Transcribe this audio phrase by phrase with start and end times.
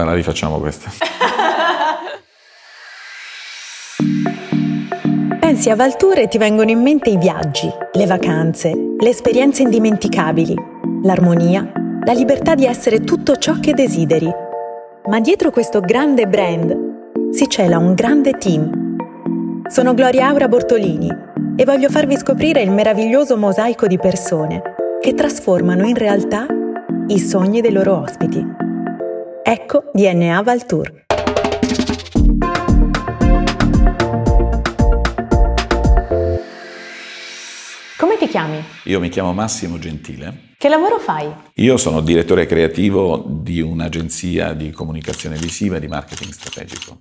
[0.00, 0.90] Allora rifacciamo questa.
[5.40, 10.54] Pensi a Valtour e ti vengono in mente i viaggi, le vacanze, le esperienze indimenticabili,
[11.02, 11.70] l'armonia,
[12.04, 14.32] la libertà di essere tutto ciò che desideri.
[15.06, 18.96] Ma dietro questo grande brand si cela un grande team.
[19.68, 21.08] Sono Gloria Aura Bortolini
[21.56, 24.62] e voglio farvi scoprire il meraviglioso mosaico di persone
[25.00, 26.46] che trasformano in realtà
[27.08, 28.69] i sogni dei loro ospiti.
[29.52, 31.06] Ecco DNA Valtour.
[37.98, 38.62] Come ti chiami?
[38.84, 40.54] Io mi chiamo Massimo Gentile.
[40.56, 41.34] Che lavoro fai?
[41.54, 47.00] Io sono direttore creativo di un'agenzia di comunicazione visiva e di marketing strategico.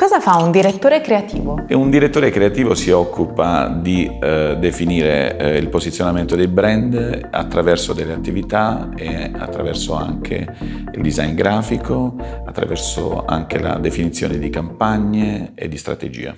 [0.00, 1.64] Cosa fa un direttore creativo?
[1.70, 8.12] Un direttore creativo si occupa di eh, definire eh, il posizionamento dei brand attraverso delle
[8.12, 10.54] attività e attraverso anche
[10.94, 12.14] il design grafico,
[12.46, 16.32] attraverso anche la definizione di campagne e di strategia.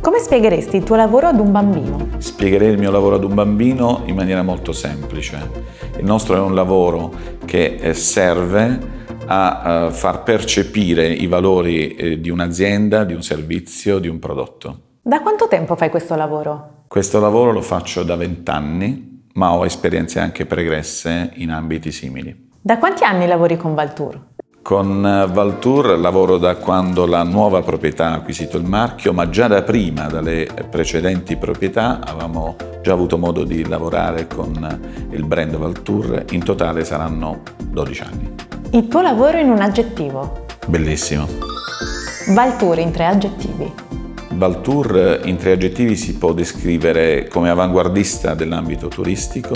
[0.00, 2.08] Come spiegheresti il tuo lavoro ad un bambino?
[2.18, 5.38] Spiegherei il mio lavoro ad un bambino in maniera molto semplice.
[5.98, 7.12] Il nostro è un lavoro
[7.44, 13.98] che eh, serve a uh, far percepire i valori eh, di un'azienda, di un servizio,
[13.98, 14.78] di un prodotto.
[15.02, 16.84] Da quanto tempo fai questo lavoro?
[16.88, 22.50] Questo lavoro lo faccio da vent'anni, ma ho esperienze anche pregresse in ambiti simili.
[22.60, 24.20] Da quanti anni lavori con Valtour?
[24.62, 29.46] Con eh, Valtour lavoro da quando la nuova proprietà ha acquisito il marchio, ma già
[29.46, 36.24] da prima, dalle precedenti proprietà, avevamo già avuto modo di lavorare con il brand Valtour.
[36.30, 38.53] In totale saranno 12 anni.
[38.74, 40.46] Il tuo lavoro in un aggettivo.
[40.66, 41.28] Bellissimo.
[42.34, 43.72] Valtour in tre aggettivi.
[44.32, 49.54] Valtour in tre aggettivi si può descrivere come avanguardista dell'ambito turistico,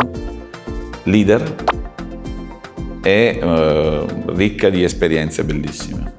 [1.03, 1.57] leader
[3.03, 6.15] e eh, ricca di esperienze bellissime.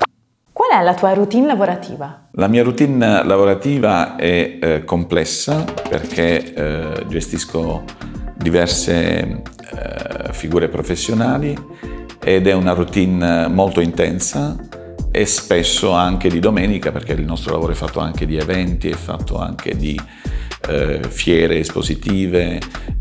[0.52, 2.28] Qual è la tua routine lavorativa?
[2.32, 7.86] La mia routine lavorativa è eh, complessa perché eh, gestisco
[8.36, 11.56] diverse eh, figure professionali
[12.22, 14.56] ed è una routine molto intensa
[15.12, 18.96] e spesso anche di domenica perché il nostro lavoro è fatto anche di eventi, è
[18.96, 20.00] fatto anche di
[20.68, 22.60] eh, fiere espositive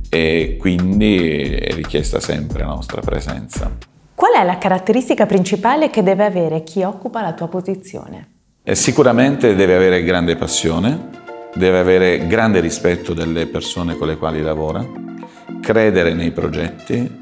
[0.09, 3.71] e quindi è richiesta sempre la nostra presenza.
[4.15, 8.37] Qual è la caratteristica principale che deve avere chi occupa la tua posizione?
[8.63, 11.11] E sicuramente deve avere grande passione,
[11.55, 14.85] deve avere grande rispetto delle persone con le quali lavora,
[15.61, 17.18] credere nei progetti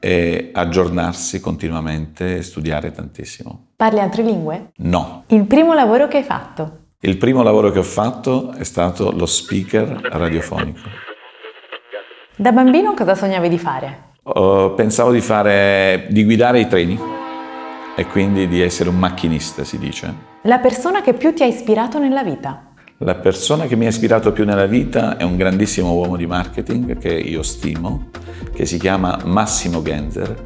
[0.00, 3.68] e aggiornarsi continuamente e studiare tantissimo.
[3.76, 4.72] Parli altre lingue?
[4.78, 5.24] No.
[5.28, 6.78] Il primo lavoro che hai fatto?
[7.00, 10.80] Il primo lavoro che ho fatto è stato lo speaker radiofonico.
[12.36, 14.08] Da bambino cosa sognavi di fare?
[14.22, 16.98] Uh, pensavo di fare di guidare i treni
[17.96, 20.28] e quindi di essere un macchinista, si dice.
[20.42, 22.69] La persona che più ti ha ispirato nella vita?
[23.02, 26.98] La persona che mi ha ispirato più nella vita è un grandissimo uomo di marketing
[26.98, 28.10] che io stimo,
[28.52, 30.36] che si chiama Massimo Genzer,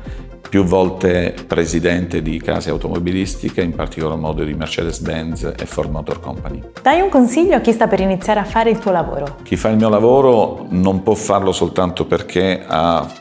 [0.49, 6.63] più volte presidente di case automobilistiche, in particolar modo di Mercedes-Benz e Ford Motor Company.
[6.81, 9.39] Dai un consiglio a chi sta per iniziare a fare il tuo lavoro.
[9.43, 13.13] Chi fa il mio lavoro non può farlo soltanto perché ha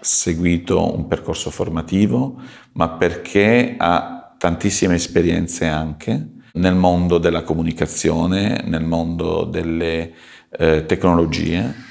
[0.00, 2.40] seguito un percorso formativo,
[2.72, 10.12] ma perché ha tantissime esperienze anche nel mondo della comunicazione, nel mondo delle
[10.58, 11.88] eh, tecnologie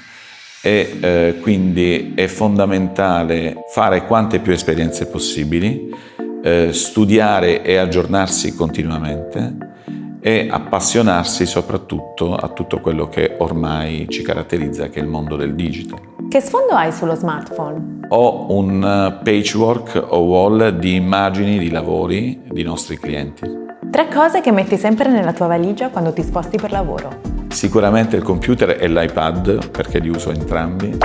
[0.62, 5.88] e eh, quindi è fondamentale fare quante più esperienze possibili,
[6.42, 9.68] eh, studiare e aggiornarsi continuamente
[10.20, 15.54] e appassionarsi soprattutto a tutto quello che ormai ci caratterizza, che è il mondo del
[15.54, 15.98] digital.
[16.28, 18.00] Che sfondo hai sullo smartphone?
[18.08, 23.69] Ho un eh, patchwork o wall di immagini di lavori di nostri clienti.
[23.90, 27.20] Tre cose che metti sempre nella tua valigia quando ti sposti per lavoro.
[27.48, 30.96] Sicuramente il computer e l'iPad, perché li uso entrambi,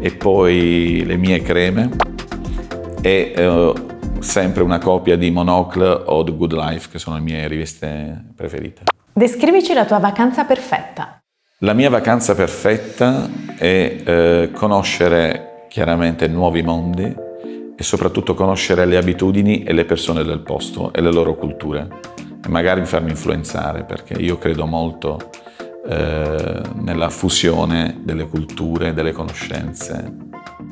[0.00, 1.88] e poi le mie creme
[3.00, 3.72] e eh,
[4.18, 8.82] sempre una copia di Monocle o The Good Life, che sono le mie riviste preferite.
[9.12, 11.20] Descrivici la tua vacanza perfetta.
[11.60, 17.04] La mia vacanza perfetta è eh, conoscere chiaramente nuovi mondi
[17.76, 22.14] e soprattutto conoscere le abitudini e le persone del posto e le loro culture
[22.46, 25.30] e magari farmi influenzare perché io credo molto
[25.88, 30.14] eh, nella fusione delle culture, delle conoscenze.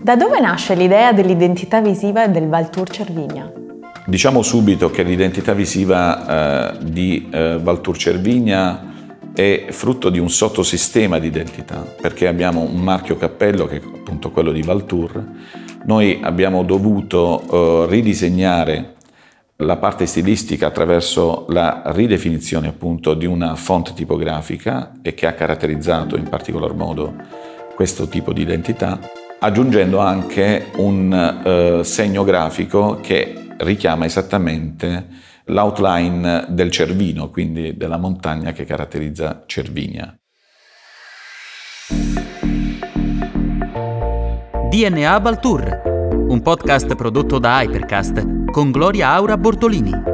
[0.01, 3.53] Da dove nasce l'idea dell'identità visiva del Valtour Cervinia?
[4.07, 8.93] Diciamo subito che l'identità visiva eh, di eh, Valtour Cervinia
[9.35, 14.31] è frutto di un sottosistema di identità, perché abbiamo un marchio cappello che è appunto
[14.31, 15.25] quello di Valtour.
[15.87, 18.94] Noi abbiamo dovuto eh, ridisegnare
[19.59, 26.17] la parte stilistica attraverso la ridefinizione appunto di una font tipografica e che ha caratterizzato
[26.17, 27.15] in particolar modo
[27.75, 28.99] questo tipo di identità,
[29.39, 31.13] aggiungendo anche un
[31.45, 35.07] eh, segno grafico che richiama esattamente
[35.47, 40.17] l'outline del Cervino, quindi della montagna che caratterizza Cervinia.
[44.71, 45.94] DNA Baltour,
[46.35, 50.14] un podcast prodotto da Hypercast con Gloria Aura Bortolini.